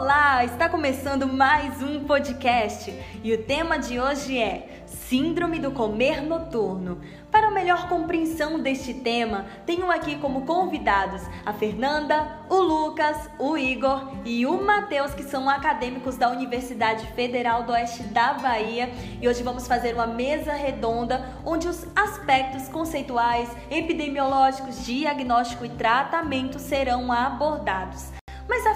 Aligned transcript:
Olá, 0.00 0.42
está 0.46 0.66
começando 0.66 1.28
mais 1.28 1.82
um 1.82 2.04
podcast 2.04 2.90
e 3.22 3.34
o 3.34 3.44
tema 3.44 3.78
de 3.78 4.00
hoje 4.00 4.38
é 4.38 4.82
Síndrome 4.86 5.58
do 5.58 5.72
Comer 5.72 6.22
Noturno. 6.22 7.02
Para 7.30 7.50
melhor 7.50 7.86
compreensão 7.86 8.58
deste 8.58 8.94
tema, 8.94 9.44
tenho 9.66 9.90
aqui 9.90 10.16
como 10.16 10.46
convidados 10.46 11.20
a 11.44 11.52
Fernanda, 11.52 12.38
o 12.48 12.56
Lucas, 12.56 13.28
o 13.38 13.58
Igor 13.58 14.10
e 14.24 14.46
o 14.46 14.64
Matheus, 14.64 15.12
que 15.12 15.22
são 15.22 15.50
acadêmicos 15.50 16.16
da 16.16 16.30
Universidade 16.30 17.06
Federal 17.08 17.64
do 17.64 17.72
Oeste 17.72 18.02
da 18.04 18.32
Bahia. 18.32 18.90
E 19.20 19.28
hoje 19.28 19.42
vamos 19.42 19.68
fazer 19.68 19.92
uma 19.92 20.06
mesa 20.06 20.54
redonda 20.54 21.28
onde 21.44 21.68
os 21.68 21.86
aspectos 21.94 22.68
conceituais, 22.68 23.54
epidemiológicos, 23.70 24.82
diagnóstico 24.82 25.66
e 25.66 25.68
tratamento 25.68 26.58
serão 26.58 27.12
abordados. 27.12 28.19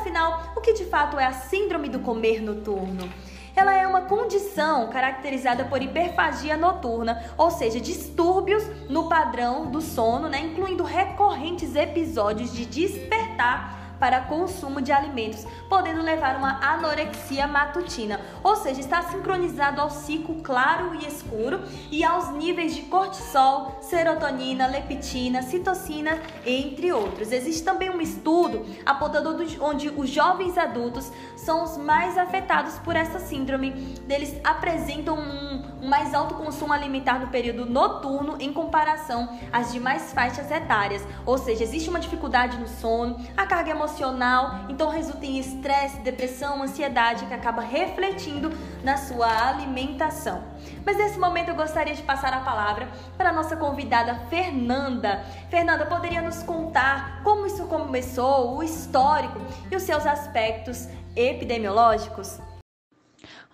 Afinal, 0.05 0.52
o 0.55 0.61
que 0.61 0.74
de 0.74 0.84
fato 0.84 1.19
é 1.19 1.24
a 1.24 1.33
síndrome 1.33 1.88
do 1.88 1.98
comer 1.98 2.42
noturno? 2.42 3.10
Ela 3.56 3.74
é 3.74 3.87
uma 3.87 4.02
condição 4.02 4.91
caracterizada 4.91 5.65
por 5.65 5.80
hiperfagia 5.80 6.59
noturna, 6.59 7.24
ou 7.38 7.51
seja, 7.51 7.80
distúrbios 7.80 8.62
no 8.91 9.09
padrão 9.09 9.70
do 9.70 9.80
sono, 9.80 10.28
né, 10.28 10.41
incluindo 10.41 10.84
recorrentes 10.84 11.75
episódios 11.75 12.52
de 12.52 12.66
despertar 12.66 13.84
para 13.98 14.23
consumo 14.23 14.80
de 14.80 14.93
alimentos, 14.93 15.47
podendo 15.69 16.03
levar 16.03 16.37
uma 16.37 16.59
anorexia 16.61 17.47
matutina, 17.47 18.20
ou 18.43 18.57
seja, 18.57 18.80
está 18.80 19.03
sincronizado 19.03 19.80
ao 19.80 19.91
ciclo 19.91 20.43
claro 20.43 20.95
e 20.95 21.07
escuro 21.07 21.62
e 21.91 22.05
aos 22.05 22.30
níveis 22.30 22.75
de 22.75 22.83
cortisol, 22.83 23.79
serotonina, 23.80 24.67
leptina, 24.67 25.43
citocina, 25.43 26.19
entre 26.45 26.93
outros. 26.93 27.33
Existe 27.33 27.62
também 27.62 27.91
um 27.91 28.01
estudo 28.01 28.67
apontando 28.84 29.34
onde 29.61 29.89
os 29.89 30.11
jovens 30.11 30.59
adultos 30.59 31.11
são 31.37 31.62
os 31.65 31.77
mais 31.77 32.19
afetados 32.19 32.79
por 32.79 32.97
essa 32.97 33.19
síndrome. 33.19 33.95
Eles 34.08 34.39
apresentam 34.45 35.19
um, 35.19 35.62
um 35.83 35.89
mais 35.89 36.14
alto 36.14 36.34
consumo 36.34 36.73
alimentar 36.73 37.19
no 37.19 37.29
período 37.29 37.67
noturno 37.67 38.36
em 38.41 38.53
comparação 38.53 39.29
às 39.53 39.73
demais 39.73 40.12
faixas 40.12 40.51
etárias, 40.51 41.03
ou 41.25 41.39
seja, 41.39 41.62
existe 41.62 41.89
uma 41.89 42.01
dificuldade 42.01 42.58
no 42.58 42.69
sono, 42.69 43.19
a 43.36 43.47
carga 43.47 43.70
emocional 43.70 43.94
emocional, 43.95 44.67
então 44.69 44.91
resulta 44.91 45.25
em 45.25 45.39
estresse, 45.39 46.00
depressão, 46.00 46.62
ansiedade 46.62 47.27
que 47.27 47.34
acaba 47.34 47.62
refletindo 47.62 48.51
na 48.83 48.97
sua 48.97 49.48
alimentação. 49.48 50.42
Mas 50.84 50.97
nesse 50.97 51.19
momento 51.19 51.48
eu 51.48 51.55
gostaria 51.55 51.95
de 51.95 52.03
passar 52.03 52.33
a 52.33 52.41
palavra 52.41 52.89
para 53.17 53.31
a 53.31 53.33
nossa 53.33 53.56
convidada 53.56 54.14
Fernanda. 54.28 55.25
Fernanda, 55.48 55.86
poderia 55.86 56.23
nos 56.23 56.42
contar 56.42 57.23
como 57.23 57.47
isso 57.47 57.64
começou, 57.67 58.56
o 58.56 58.62
histórico 58.62 59.41
e 59.70 59.77
os 59.77 59.83
seus 59.83 60.05
aspectos 60.06 60.89
epidemiológicos? 61.14 62.41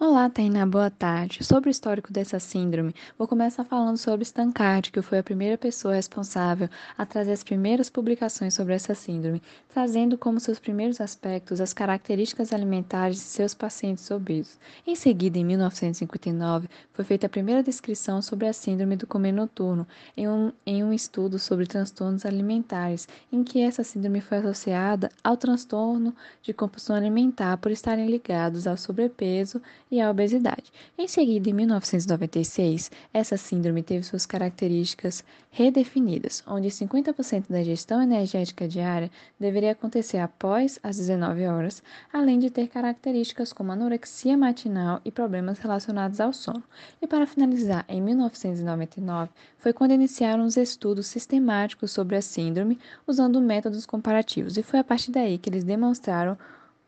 Olá, 0.02 0.30
Tainá, 0.30 0.64
boa 0.64 0.90
tarde. 0.90 1.44
Sobre 1.44 1.68
o 1.68 1.70
histórico 1.70 2.10
dessa 2.10 2.40
síndrome, 2.40 2.94
vou 3.18 3.28
começar 3.28 3.64
falando 3.64 3.98
sobre 3.98 4.24
Stancard, 4.24 4.90
que 4.90 5.02
foi 5.02 5.18
a 5.18 5.22
primeira 5.22 5.58
pessoa 5.58 5.94
responsável 5.94 6.70
a 6.96 7.04
trazer 7.04 7.32
as 7.32 7.44
primeiras 7.44 7.90
publicações 7.90 8.54
sobre 8.54 8.72
essa 8.72 8.94
síndrome, 8.94 9.42
trazendo 9.68 10.16
como 10.16 10.40
seus 10.40 10.58
primeiros 10.58 11.02
aspectos 11.02 11.60
as 11.60 11.74
características 11.74 12.50
alimentares 12.50 13.16
de 13.16 13.24
seus 13.24 13.52
pacientes 13.52 14.10
obesos. 14.10 14.58
Em 14.86 14.96
seguida, 14.96 15.36
em 15.36 15.44
1959, 15.44 16.66
foi 16.94 17.04
feita 17.04 17.26
a 17.26 17.30
primeira 17.30 17.62
descrição 17.62 18.22
sobre 18.22 18.48
a 18.48 18.54
síndrome 18.54 18.96
do 18.96 19.06
comer 19.06 19.32
noturno, 19.32 19.86
em 20.16 20.26
um, 20.26 20.50
em 20.64 20.82
um 20.82 20.94
estudo 20.94 21.38
sobre 21.38 21.66
transtornos 21.66 22.24
alimentares, 22.24 23.06
em 23.30 23.44
que 23.44 23.60
essa 23.60 23.84
síndrome 23.84 24.22
foi 24.22 24.38
associada 24.38 25.10
ao 25.22 25.36
transtorno 25.36 26.16
de 26.40 26.54
compulsão 26.54 26.96
alimentar 26.96 27.58
por 27.58 27.70
estarem 27.70 28.06
ligados 28.06 28.66
ao 28.66 28.78
sobrepeso 28.78 29.60
e 29.90 30.00
a 30.00 30.10
obesidade. 30.10 30.72
Em 30.96 31.08
seguida, 31.08 31.50
em 31.50 31.52
1996, 31.52 32.90
essa 33.12 33.36
síndrome 33.36 33.82
teve 33.82 34.04
suas 34.04 34.24
características 34.24 35.24
redefinidas, 35.50 36.44
onde 36.46 36.68
50% 36.68 37.46
da 37.48 37.60
ingestão 37.60 38.00
energética 38.00 38.68
diária 38.68 39.10
deveria 39.38 39.72
acontecer 39.72 40.18
após 40.18 40.78
as 40.82 40.96
19 40.96 41.44
horas, 41.46 41.82
além 42.12 42.38
de 42.38 42.50
ter 42.50 42.68
características 42.68 43.52
como 43.52 43.72
anorexia 43.72 44.36
matinal 44.36 45.00
e 45.04 45.10
problemas 45.10 45.58
relacionados 45.58 46.20
ao 46.20 46.32
sono. 46.32 46.62
E 47.02 47.06
para 47.06 47.26
finalizar, 47.26 47.84
em 47.88 48.00
1999, 48.00 49.30
foi 49.58 49.72
quando 49.72 49.92
iniciaram 49.92 50.44
os 50.44 50.56
estudos 50.56 51.08
sistemáticos 51.08 51.90
sobre 51.90 52.16
a 52.16 52.22
síndrome 52.22 52.78
usando 53.06 53.40
métodos 53.40 53.84
comparativos, 53.84 54.56
e 54.56 54.62
foi 54.62 54.78
a 54.78 54.84
partir 54.84 55.10
daí 55.10 55.36
que 55.36 55.50
eles 55.50 55.64
demonstraram 55.64 56.38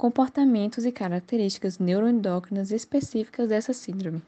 comportamentos 0.02 0.84
e 0.84 0.90
características 0.90 1.78
neuroendócrinas 1.78 2.72
específicas 2.72 3.48
dessa 3.48 3.72
síndrome. 3.72 4.20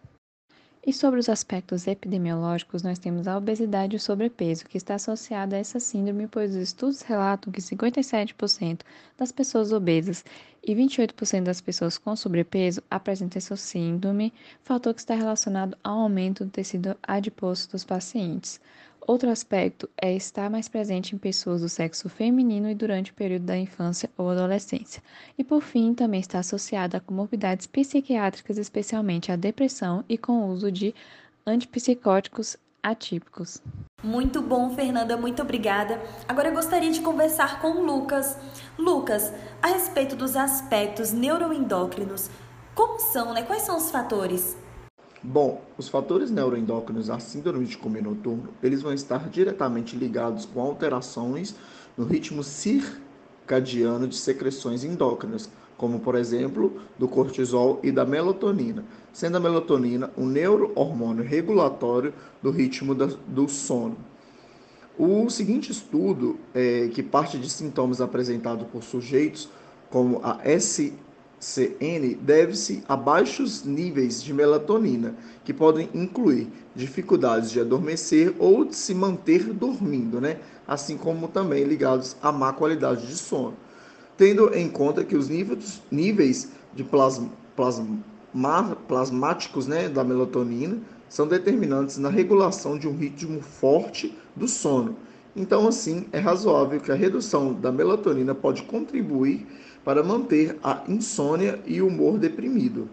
E 0.86 0.92
sobre 0.92 1.18
os 1.18 1.28
aspectos 1.28 1.88
epidemiológicos, 1.88 2.84
nós 2.84 2.96
temos 2.96 3.26
a 3.26 3.36
obesidade 3.36 3.94
e 3.94 3.96
o 3.96 4.00
sobrepeso, 4.00 4.66
que 4.66 4.76
está 4.76 4.94
associada 4.94 5.56
a 5.56 5.58
essa 5.58 5.80
síndrome, 5.80 6.28
pois 6.28 6.52
os 6.52 6.62
estudos 6.62 7.02
relatam 7.02 7.52
que 7.52 7.60
57% 7.60 8.82
das 9.18 9.32
pessoas 9.32 9.72
obesas 9.72 10.24
e 10.62 10.72
28% 10.76 11.42
das 11.42 11.60
pessoas 11.60 11.98
com 11.98 12.14
sobrepeso 12.14 12.80
apresentam 12.88 13.38
essa 13.38 13.56
síndrome, 13.56 14.32
fator 14.62 14.94
que 14.94 15.00
está 15.00 15.16
relacionado 15.16 15.76
ao 15.82 15.98
aumento 15.98 16.44
do 16.44 16.52
tecido 16.52 16.96
adiposo 17.02 17.68
dos 17.70 17.82
pacientes. 17.82 18.60
Outro 19.06 19.28
aspecto 19.28 19.88
é 20.00 20.14
estar 20.14 20.48
mais 20.48 20.66
presente 20.66 21.14
em 21.14 21.18
pessoas 21.18 21.60
do 21.60 21.68
sexo 21.68 22.08
feminino 22.08 22.70
e 22.70 22.74
durante 22.74 23.10
o 23.10 23.14
período 23.14 23.44
da 23.44 23.56
infância 23.56 24.08
ou 24.16 24.30
adolescência. 24.30 25.02
E 25.36 25.44
por 25.44 25.60
fim, 25.60 25.92
também 25.92 26.20
está 26.20 26.38
associada 26.38 26.96
a 26.96 27.00
comorbidades 27.00 27.66
psiquiátricas, 27.66 28.56
especialmente 28.56 29.30
a 29.30 29.36
depressão 29.36 30.02
e 30.08 30.16
com 30.16 30.32
o 30.32 30.48
uso 30.48 30.72
de 30.72 30.94
antipsicóticos 31.46 32.56
atípicos. 32.82 33.60
Muito 34.02 34.40
bom, 34.40 34.70
Fernanda, 34.74 35.18
muito 35.18 35.42
obrigada. 35.42 36.00
Agora 36.26 36.48
eu 36.48 36.54
gostaria 36.54 36.90
de 36.90 37.00
conversar 37.00 37.60
com 37.60 37.72
o 37.72 37.84
Lucas. 37.84 38.38
Lucas, 38.78 39.30
a 39.62 39.68
respeito 39.68 40.16
dos 40.16 40.34
aspectos 40.34 41.12
neuroendócrinos, 41.12 42.30
como 42.74 42.98
são, 42.98 43.34
né? 43.34 43.42
Quais 43.42 43.62
são 43.62 43.76
os 43.76 43.90
fatores? 43.90 44.56
Bom, 45.26 45.62
os 45.78 45.88
fatores 45.88 46.30
neuroendócrinos 46.30 47.06
da 47.06 47.18
síndrome 47.18 47.64
de 47.64 47.78
comer 47.78 48.02
noturno, 48.02 48.50
eles 48.62 48.82
vão 48.82 48.92
estar 48.92 49.30
diretamente 49.30 49.96
ligados 49.96 50.44
com 50.44 50.60
alterações 50.60 51.54
no 51.96 52.04
ritmo 52.04 52.44
circadiano 52.44 54.06
de 54.06 54.16
secreções 54.16 54.84
endócrinas, 54.84 55.48
como 55.78 55.98
por 56.00 56.14
exemplo, 56.14 56.78
do 56.98 57.08
cortisol 57.08 57.80
e 57.82 57.90
da 57.90 58.04
melatonina, 58.04 58.84
sendo 59.14 59.38
a 59.38 59.40
melatonina 59.40 60.12
um 60.14 60.26
neurohormônio 60.26 61.24
regulatório 61.24 62.12
do 62.42 62.50
ritmo 62.50 62.94
do 62.94 63.48
sono. 63.48 63.96
O 64.98 65.30
seguinte 65.30 65.72
estudo, 65.72 66.38
é, 66.52 66.88
que 66.88 67.02
parte 67.02 67.38
de 67.38 67.48
sintomas 67.48 68.02
apresentados 68.02 68.66
por 68.66 68.82
sujeitos 68.82 69.48
como 69.88 70.20
a 70.22 70.38
S 70.44 70.92
CN 71.44 72.14
deve-se 72.22 72.82
a 72.88 72.96
baixos 72.96 73.64
níveis 73.64 74.22
de 74.22 74.32
melatonina, 74.32 75.14
que 75.44 75.52
podem 75.52 75.90
incluir 75.92 76.48
dificuldades 76.74 77.50
de 77.50 77.60
adormecer 77.60 78.34
ou 78.38 78.64
de 78.64 78.74
se 78.74 78.94
manter 78.94 79.52
dormindo, 79.52 80.22
né? 80.22 80.38
assim 80.66 80.96
como 80.96 81.28
também 81.28 81.64
ligados 81.64 82.16
à 82.22 82.32
má 82.32 82.50
qualidade 82.54 83.06
de 83.06 83.14
sono. 83.14 83.54
Tendo 84.16 84.54
em 84.54 84.70
conta 84.70 85.04
que 85.04 85.14
os 85.14 85.28
níveis, 85.28 85.82
níveis 85.90 86.48
de 86.74 86.82
plasma, 86.82 87.30
plasma, 87.54 87.98
plasmáticos 88.88 89.66
né, 89.66 89.86
da 89.86 90.02
melatonina 90.02 90.78
são 91.10 91.28
determinantes 91.28 91.98
na 91.98 92.08
regulação 92.08 92.78
de 92.78 92.88
um 92.88 92.96
ritmo 92.96 93.42
forte 93.42 94.16
do 94.34 94.48
sono. 94.48 94.96
Então, 95.36 95.66
assim, 95.66 96.06
é 96.12 96.18
razoável 96.18 96.80
que 96.80 96.92
a 96.92 96.94
redução 96.94 97.52
da 97.52 97.72
melatonina 97.72 98.34
pode 98.34 98.62
contribuir 98.62 99.46
para 99.84 100.02
manter 100.02 100.58
a 100.62 100.84
insônia 100.88 101.60
e 101.66 101.82
o 101.82 101.88
humor 101.88 102.18
deprimido. 102.18 102.88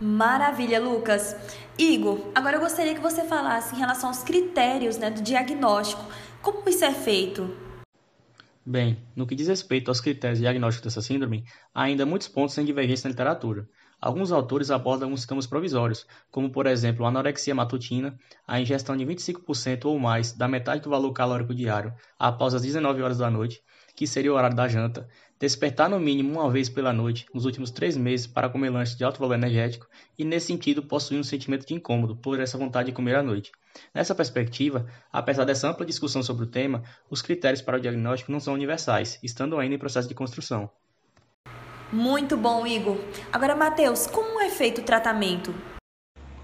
Maravilha, 0.00 0.78
Lucas. 0.78 1.34
Igor, 1.78 2.30
agora 2.34 2.56
eu 2.56 2.60
gostaria 2.60 2.94
que 2.94 3.00
você 3.00 3.24
falasse 3.24 3.74
em 3.74 3.78
relação 3.78 4.10
aos 4.10 4.22
critérios 4.22 4.98
né, 4.98 5.10
do 5.10 5.22
diagnóstico. 5.22 6.04
Como 6.42 6.68
isso 6.68 6.84
é 6.84 6.92
feito? 6.92 7.50
Bem, 8.64 8.98
no 9.14 9.26
que 9.26 9.34
diz 9.34 9.46
respeito 9.46 9.90
aos 9.90 10.00
critérios 10.00 10.38
de 10.38 10.44
diagnóstico 10.44 10.84
dessa 10.86 11.00
síndrome, 11.00 11.44
há 11.72 11.84
ainda 11.84 12.04
muitos 12.04 12.28
pontos 12.28 12.54
sem 12.54 12.64
divergência 12.64 13.08
na 13.08 13.12
literatura. 13.12 13.68
Alguns 14.00 14.30
autores 14.30 14.70
abordam 14.70 15.06
alguns 15.06 15.22
sintomas 15.22 15.46
provisórios, 15.46 16.06
como 16.30 16.50
por 16.50 16.66
exemplo 16.66 17.04
a 17.04 17.08
anorexia 17.08 17.54
matutina, 17.54 18.18
a 18.46 18.60
ingestão 18.60 18.96
de 18.96 19.06
25% 19.06 19.86
ou 19.86 19.98
mais 19.98 20.32
da 20.32 20.46
metade 20.46 20.82
do 20.82 20.90
valor 20.90 21.12
calórico 21.12 21.54
diário 21.54 21.94
após 22.18 22.52
as 22.54 22.62
19 22.62 23.02
horas 23.02 23.18
da 23.18 23.30
noite, 23.30 23.62
que 23.94 24.06
seria 24.06 24.30
o 24.30 24.36
horário 24.36 24.54
da 24.54 24.68
janta, 24.68 25.08
despertar 25.40 25.88
no 25.88 25.98
mínimo 25.98 26.38
uma 26.38 26.50
vez 26.50 26.68
pela 26.68 26.92
noite 26.92 27.26
nos 27.32 27.46
últimos 27.46 27.70
três 27.70 27.96
meses 27.96 28.26
para 28.26 28.50
comer 28.50 28.68
lanche 28.68 28.96
de 28.96 29.02
alto 29.02 29.18
valor 29.18 29.34
energético 29.34 29.86
e, 30.18 30.24
nesse 30.24 30.48
sentido, 30.48 30.82
possuir 30.82 31.18
um 31.18 31.24
sentimento 31.24 31.66
de 31.66 31.72
incômodo 31.72 32.14
por 32.14 32.38
essa 32.38 32.58
vontade 32.58 32.90
de 32.90 32.94
comer 32.94 33.16
à 33.16 33.22
noite. 33.22 33.50
Nessa 33.94 34.14
perspectiva, 34.14 34.86
apesar 35.10 35.44
dessa 35.44 35.70
ampla 35.70 35.86
discussão 35.86 36.22
sobre 36.22 36.44
o 36.44 36.50
tema, 36.50 36.82
os 37.10 37.22
critérios 37.22 37.62
para 37.62 37.78
o 37.78 37.80
diagnóstico 37.80 38.30
não 38.30 38.40
são 38.40 38.52
universais, 38.52 39.18
estando 39.22 39.58
ainda 39.58 39.74
em 39.74 39.78
processo 39.78 40.08
de 40.08 40.14
construção. 40.14 40.70
Muito 41.92 42.36
bom, 42.36 42.66
Igor. 42.66 42.96
Agora, 43.32 43.54
Matheus, 43.54 44.08
como 44.08 44.40
é 44.40 44.50
feito 44.50 44.80
o 44.80 44.84
tratamento? 44.84 45.54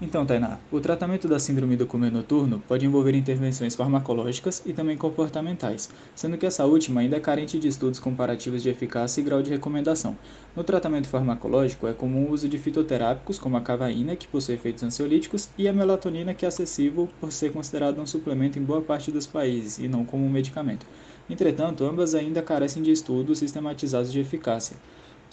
Então, 0.01 0.25
Tainá, 0.25 0.57
o 0.71 0.79
tratamento 0.79 1.27
da 1.27 1.39
síndrome 1.39 1.75
do 1.75 1.85
comer 1.85 2.11
noturno 2.11 2.61
pode 2.67 2.85
envolver 2.85 3.13
intervenções 3.13 3.75
farmacológicas 3.75 4.61
e 4.65 4.73
também 4.73 4.97
comportamentais, 4.97 5.89
sendo 6.15 6.37
que 6.37 6.45
essa 6.45 6.65
última 6.65 7.01
ainda 7.01 7.17
é 7.17 7.19
carente 7.19 7.59
de 7.59 7.67
estudos 7.67 7.99
comparativos 7.99 8.63
de 8.63 8.69
eficácia 8.69 9.21
e 9.21 9.23
grau 9.23 9.41
de 9.41 9.49
recomendação. 9.49 10.17
No 10.55 10.63
tratamento 10.63 11.07
farmacológico 11.07 11.87
é 11.87 11.93
comum 11.93 12.25
o 12.25 12.31
uso 12.31 12.49
de 12.49 12.57
fitoterápicos 12.57 13.37
como 13.37 13.55
a 13.55 13.61
cavaína, 13.61 14.15
que 14.15 14.27
possui 14.27 14.55
efeitos 14.55 14.83
ansiolíticos, 14.83 15.49
e 15.57 15.67
a 15.67 15.73
melatonina, 15.73 16.33
que 16.33 16.45
é 16.45 16.47
acessível 16.47 17.09
por 17.19 17.31
ser 17.31 17.51
considerado 17.51 17.99
um 18.01 18.05
suplemento 18.05 18.57
em 18.57 18.63
boa 18.63 18.81
parte 18.81 19.11
dos 19.11 19.27
países 19.27 19.77
e 19.77 19.87
não 19.87 20.05
como 20.05 20.25
um 20.25 20.29
medicamento. 20.29 20.85
Entretanto, 21.29 21.85
ambas 21.85 22.13
ainda 22.15 22.41
carecem 22.41 22.83
de 22.83 22.91
estudos 22.91 23.39
sistematizados 23.39 24.11
de 24.11 24.19
eficácia. 24.19 24.75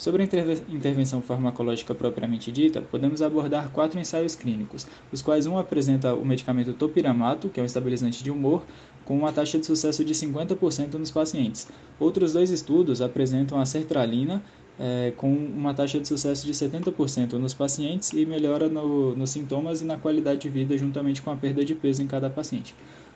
Sobre 0.01 0.23
a 0.23 0.73
intervenção 0.75 1.21
farmacológica 1.21 1.95
propriamente 1.95 2.51
dita, 2.51 2.81
podemos 2.81 3.21
abordar 3.21 3.69
quatro 3.69 4.01
ensaios 4.01 4.35
clínicos, 4.35 4.87
os 5.13 5.21
quais 5.21 5.47
um 5.47 5.59
apresenta 5.59 6.15
o 6.15 6.25
medicamento 6.25 6.73
topiramato, 6.73 7.51
que 7.51 7.61
é 7.61 7.63
um 7.63 7.67
estabilizante 7.67 8.25
de 8.25 8.31
humor, 8.31 8.65
com 9.05 9.19
uma 9.19 9.31
taxa 9.31 9.59
de 9.59 9.67
sucesso 9.67 10.03
de 10.03 10.15
50% 10.15 10.95
nos 10.95 11.11
pacientes. 11.11 11.69
Outros 11.99 12.33
dois 12.33 12.49
estudos 12.49 13.03
apresentam 13.03 13.61
a 13.61 13.67
sertralina, 13.67 14.43
é, 14.79 15.13
com 15.19 15.31
uma 15.31 15.75
taxa 15.75 16.01
de 16.01 16.09
sucesso 16.09 16.47
de 16.47 16.55
70% 16.55 17.35
nos 17.35 17.53
pacientes 17.53 18.11
e 18.15 18.25
melhora 18.25 18.71
no, 18.71 19.15
nos 19.15 19.29
sintomas 19.29 19.83
e 19.83 19.85
na 19.85 19.99
qualidade 19.99 20.41
de 20.41 20.49
vida 20.49 20.79
juntamente 20.79 21.21
com 21.21 21.31
a 21.31 21.37
perda 21.37 21.63
de 21.63 21.75
peso 21.75 22.03
em 22.03 22.07
cada 22.07 22.31
paciente. 22.31 22.75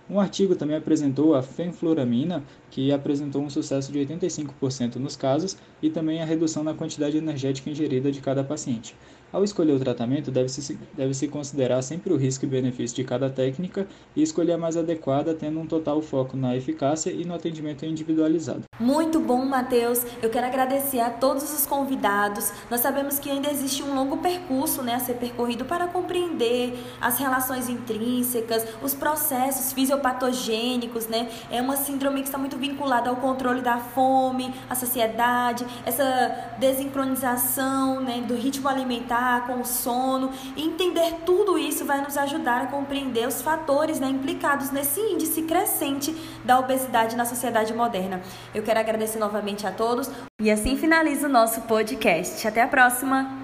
Um 0.09 0.21
artigo 0.21 0.55
também 0.55 0.77
apresentou 0.77 1.35
a 1.35 1.43
fenfluramina, 1.43 2.45
que 2.71 2.93
apresentou 2.93 3.43
um 3.43 3.49
sucesso 3.49 3.91
de 3.91 3.99
85% 4.01 4.97
nos 4.97 5.17
casos 5.17 5.57
e 5.83 5.89
também 5.89 6.21
a 6.21 6.27
redução 6.27 6.63
na 6.63 6.75
quantidade 6.75 7.17
energética 7.17 7.71
ingerida 7.71 8.13
de 8.13 8.21
cada 8.21 8.45
paciente. 8.45 8.95
Ao 9.33 9.43
escolher 9.43 9.73
o 9.73 9.81
tratamento, 9.81 10.31
deve-se 10.31 10.79
deve 10.97 11.13
-se 11.13 11.27
considerar 11.27 11.83
sempre 11.83 12.13
o 12.13 12.17
risco 12.17 12.45
e 12.45 12.49
benefício 12.49 12.97
de 12.97 13.03
cada 13.03 13.29
técnica 13.29 13.87
e 14.15 14.23
escolher 14.23 14.53
a 14.53 14.59
mais 14.59 14.77
adequada, 14.77 15.35
tendo 15.35 15.59
um 15.59 15.67
total 15.67 16.01
foco 16.01 16.37
na 16.37 16.57
eficácia 16.57 17.11
e 17.11 17.25
no 17.25 17.35
atendimento 17.35 17.85
individualizado. 17.85 18.63
Muito 18.79 19.19
bom, 19.19 19.45
Matheus. 19.45 20.03
Eu 20.23 20.31
quero 20.31 20.47
agradecer 20.47 21.01
a 21.01 21.11
todos 21.11 21.43
os 21.53 21.67
convidados. 21.67 22.53
Nós 22.71 22.81
sabemos 22.81 23.19
que 23.19 23.29
ainda 23.29 23.51
existe 23.51 23.83
um 23.83 23.95
longo 23.95 24.19
percurso 24.19 24.83
né, 24.83 24.95
a 24.95 25.01
ser 25.01 25.15
percorrido 25.15 25.65
para 25.65 25.89
compreender 25.89 26.79
as 27.01 27.19
relações 27.19 27.69
intrínsecas, 27.69 28.65
os 28.83 28.95
processos 28.95 29.73
fisiopatogênicos. 29.73 31.09
Né? 31.09 31.29
É 31.51 31.61
uma 31.61 31.77
síndrome 31.77 32.21
que 32.21 32.29
está 32.29 32.39
muito 32.39 32.57
vinculada 32.57 33.11
ao 33.11 33.17
controle 33.17 33.63
da 33.63 33.79
fome, 33.79 34.55
à 34.71 34.77
saciedade, 34.77 35.67
essa 35.85 36.55
desincronização 36.59 38.01
né, 38.01 38.25
do 38.27 38.35
ritmo 38.35 38.69
alimentar 38.69 39.24
com 39.47 39.61
o 39.61 39.65
sono. 39.65 40.31
Entender 40.57 41.21
tudo 41.25 41.59
isso 41.59 41.85
vai 41.85 42.01
nos 42.01 42.17
ajudar 42.17 42.63
a 42.63 42.67
compreender 42.67 43.27
os 43.27 43.43
fatores 43.43 44.01
né, 44.01 44.09
implicados 44.09 44.71
nesse 44.71 45.01
índice 45.01 45.43
crescente 45.43 46.15
da 46.45 46.59
obesidade 46.59 47.17
na 47.17 47.25
sociedade 47.25 47.73
moderna. 47.75 48.23
Eu 48.55 48.63
quero 48.63 48.81
agradecer 48.81 49.19
novamente 49.19 49.67
a 49.67 49.73
todos. 49.73 50.11
E 50.41 50.51
assim 50.51 50.77
finaliza 50.77 51.27
o 51.27 51.31
nosso 51.31 51.63
podcast. 51.63 52.47
Até 52.47 52.63
a 52.63 52.69
próxima! 52.69 53.44